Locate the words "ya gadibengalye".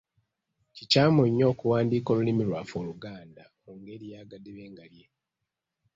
4.13-5.05